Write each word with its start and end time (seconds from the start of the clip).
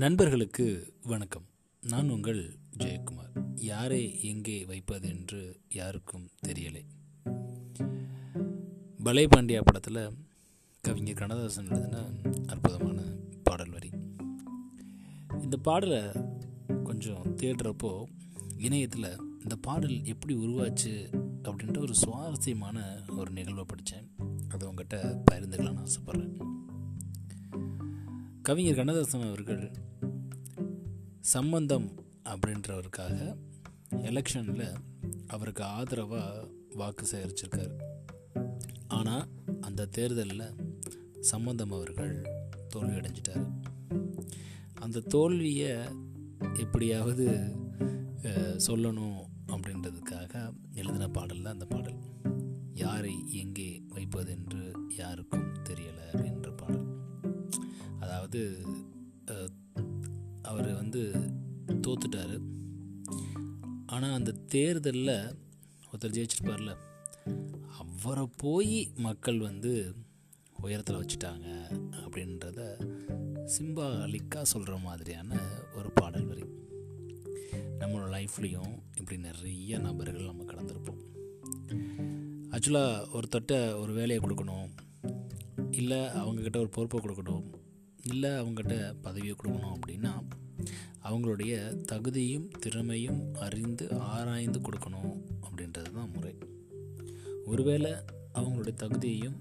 நண்பர்களுக்கு 0.00 0.92
வணக்கம். 1.04 1.44
நான் 1.80 2.08
உங்கள் 2.08 2.54
ஜெயக்குமார். 2.78 3.52
யாரை 3.54 4.22
எங்கே 4.22 4.64
வைப்பது 4.64 5.08
என்று 5.08 5.60
யாருக்கும் 5.70 6.28
தெரியலை. 6.46 6.84
பலே 9.02 9.26
பாண்டியா 9.26 9.60
படத்தில் 9.64 10.10
கவிஞர் 10.80 11.14
கண்ணதாசன் 11.14 11.68
எழுதின 11.68 12.10
அற்புதமான 12.46 13.02
பாடல் 13.42 13.70
வரி. 13.70 13.90
இந்த 15.40 15.56
பாடலை 15.56 16.02
கொஞ்சம் 16.84 17.36
தேடுறப்போ 17.36 18.04
இணையத்தில் 18.58 19.18
இந்த 19.42 19.56
பாடல் 19.60 20.04
எப்படி 20.04 20.34
உருவாச்சு 20.34 21.22
அப்படின்ற 21.42 21.78
ஒரு 21.78 21.94
சுவாரஸ்யமான 21.94 23.02
ஒரு 23.16 23.30
நிகழ்வை 23.30 23.64
படித்தேன். 23.64 24.10
அதை 24.48 24.68
உங்ககிட்ட 24.68 25.22
பகிர்ந்துக்கலாம்னு 25.30 25.86
ஆசைப்பட்றேன். 25.86 26.58
கவிஞர் 28.42 28.74
கண்ணதாசன் 28.74 29.26
அவர்கள் 29.26 29.88
சம்பந்தம் 31.20 31.88
அப்படின்றவருக்காக 32.24 33.16
எலெக்ஷனில் 33.90 34.78
அவருக்கு 35.26 35.64
ஆதரவாக 35.64 36.46
வாக்கு 36.74 37.04
சேகரிச்சிருக்கார். 37.12 37.74
ஆனால் 38.86 39.28
அந்த 39.60 39.86
தேர்தலில் 39.86 40.56
சம்பந்தம் 41.20 41.70
அவர்கள் 41.70 42.14
தோல்வி 42.68 42.96
அடைஞ்சிட்டார் 42.98 43.46
அந்த 44.74 45.00
தோல்வியை 45.00 45.72
எப்படியாவது 46.54 47.26
சொல்லணும் 48.66 49.18
அப்படின்றதுக்காக 49.46 50.54
எழுதின 50.72 51.08
பாடல் 51.08 51.42
தான் 51.42 51.52
அந்த 51.52 51.66
பாடல் 51.66 51.98
யாரை 52.72 53.14
எங்கே 53.32 53.82
வைப்பது 53.88 54.30
என்று 54.30 54.62
யாருக்கும் 54.96 55.48
தெரியலை 55.68 56.04
அப்படின்ற 56.12 56.50
பாடல். 56.56 56.86
அதாவது 58.00 58.40
அவர் 60.70 60.82
வந்து 60.82 61.02
தோத்துட்டார். 61.86 62.36
ஆனால் 63.86 64.14
அந்த 64.14 64.32
தேர்தலில் 64.32 65.16
ஒருத்தர் 65.88 66.14
ஜெயிச்சிருப்பார்ல 66.16 66.72
அவரை 67.78 68.24
போய் 68.36 68.76
மக்கள் 68.96 69.38
வந்து 69.38 69.72
உயரத்தில் 70.62 71.00
வச்சுட்டாங்க 71.00 71.48
அப்படின்றத 72.02 72.60
சிம்பாலிக்காக 73.54 74.42
சொல்கிற 74.42 74.74
மாதிரியான 74.76 75.38
ஒரு 75.74 75.90
பாடல் 75.90 76.26
வரி. 76.26 76.44
நம்மளோட 77.80 78.08
லைஃப்லேயும் 78.16 78.74
இப்படி 78.96 79.18
நிறைய 79.20 79.78
நபர்கள் 79.78 80.30
நம்ம 80.30 80.44
கடந்திருப்போம். 80.52 81.00
ஆக்சுவலாக 82.54 83.06
ஒருத்தட்ட 83.16 83.54
ஒரு 83.78 83.92
வேலையை 83.92 84.20
கொடுக்கணும் 84.24 84.68
இல்லை 85.70 86.00
அவங்கக்கிட்ட 86.20 86.56
ஒரு 86.56 86.68
பொறுப்பை 86.68 87.00
கொடுக்கணும் 87.00 87.44
இல்லை 88.04 88.30
அவங்ககிட்ட 88.30 88.76
பதவியை 89.02 89.34
கொடுக்கணும் 89.36 89.74
அப்படின்னா 89.76 90.12
அவங்களுடைய 91.10 91.54
தகுதியும் 91.92 92.48
திறமையும் 92.64 93.20
அறிந்து 93.46 93.86
ஆராய்ந்து 94.12 94.58
கொடுக்கணும் 94.60 95.12
அப்படின்றது 95.44 95.90
தான் 95.98 96.12
முறை. 96.14 96.34
ஒருவேளை 97.52 97.92
அவங்களுடைய 98.40 98.74
தகுதியையும் 98.82 99.38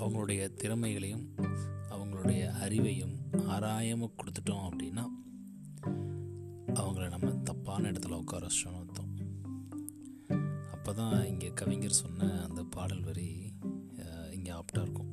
அவங்களுடைய 0.00 0.42
திறமைகளையும் 0.60 1.24
அவங்களுடைய 1.94 2.42
அறிவையும் 2.64 3.14
ஆராயமாக 3.54 4.16
கொடுத்துட்டோம் 4.18 4.66
அப்படின்னா 4.68 5.04
அவங்கள 6.80 7.06
நம்ம 7.14 7.30
தப்பான 7.48 7.90
இடத்துல 7.90 8.18
உட்கார 8.22 8.46
வச்சோம்னு 8.46 8.80
அர்த்தம். 8.82 9.10
அப்போ 10.74 10.90
தான் 11.00 11.16
இங்கே 11.26 11.50
கவிஞர் 11.60 12.00
சொன்ன 12.02 12.28
அந்த 12.46 12.62
பாடல் 12.76 13.04
வரி 13.08 13.28
இங்கே 14.36 14.52
ஆப்டாக 14.58 14.84
இருக்கும். 14.86 15.10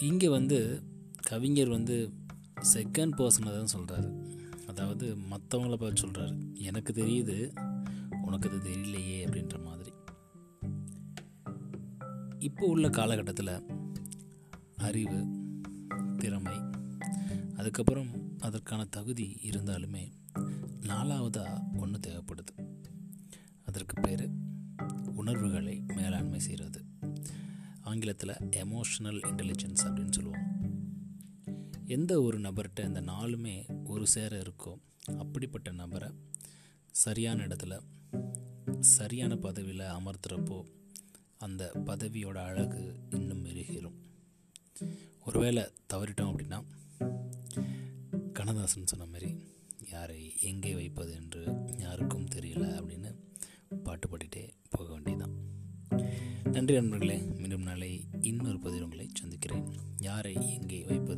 இங்கே 0.00 0.28
வந்து 0.28 0.82
கவிஞர் 1.22 1.68
வந்து 1.68 2.10
செகண்ட் 2.74 3.12
பர்சனை 3.16 3.64
தான் 3.64 3.74
சொல்கிறாரு 3.74 4.24
அதாவது 4.66 5.16
மற்றவங்கள 5.16 5.76
பார்த்து 5.76 6.08
சொல்கிறாரு 6.08 6.52
எனக்கு 6.52 6.92
தெரியுது 6.92 7.56
உனக்கு 8.24 8.50
அது 8.50 8.58
தெரியலையே 8.58 9.26
அப்படின்ற 9.26 9.64
மாதிரி. 9.64 9.92
இப்போ 12.38 12.66
உள்ள 12.66 12.90
காலகட்டத்தில் 12.90 13.66
அறிவு 14.76 15.26
திறமை 16.18 16.60
அதுக்கப்புறம் 17.56 18.38
அதற்கான 18.38 18.84
தகுதி 18.84 19.36
இருந்தாலுமே 19.42 20.12
நாலாவதாக 20.80 21.60
ஒன்று 21.76 22.10
தேவைப்படுது. 22.10 22.78
அதற்கு 23.64 24.00
பேர் 24.00 24.30
உணர்வுகளை 25.14 25.82
மேலாண்மை 25.86 26.40
செய்கிறது 26.40 26.84
ஆங்கிலத்தில் 28.04 28.64
எமோஷனல் 28.64 29.20
இன்டெலிஜென்ஸ் 29.24 29.82
அப்படின்னு 29.84 30.10
சொல்லுவோம். 30.10 30.48
எந்த 31.86 32.22
ஒரு 32.22 32.38
நபர்கிட்ட 32.40 32.80
இந்த 32.84 33.00
நாலுமே 33.00 33.54
ஒரு 33.84 34.06
சேர 34.06 34.38
இருக்கோ 34.38 34.72
அப்படிப்பட்ட 35.18 35.70
நபரை 35.70 36.08
சரியான 36.90 37.46
இடத்துல 37.46 37.78
சரியான 38.80 39.36
பதவியில் 39.36 39.84
அமர்த்துறப்போ 39.96 40.58
அந்த 41.38 41.70
பதவியோட 41.86 42.36
அழகு 42.44 42.94
இன்னும் 43.10 43.44
மெருகேறும். 43.44 43.98
ஒருவேளை 45.24 45.62
தவறிட்டோம் 45.92 46.30
அப்படின்னா 46.32 46.60
கண்ணதாசன் 48.32 48.86
சொன்ன 48.86 49.04
மாதிரி 49.04 49.36
யாரை 49.92 50.34
எங்கே 50.40 50.74
வைப்பது 50.74 51.14
என்று 51.14 51.44
யாருக்கும் 51.78 52.28
தெரியல 52.34 52.66
அப்படின்னு 52.80 53.12
பாட்டு 53.82 54.08
பாடிட்டே 54.08 54.44
போக 54.70 54.90
வேண்டிய 54.92 55.13
நன்றி 56.54 56.74
நண்பர்களே. 56.74 57.18
மீண்டும் 57.36 57.62
நாளை 57.62 58.04
இன்னொரு 58.20 58.58
பதிவு 58.58 58.82
உங்களை 58.82 59.08
சந்திக்கிறேன். 59.14 59.64
யாரை 59.98 60.34
எங்கே 60.60 60.84
வைப்பது? 60.84 61.13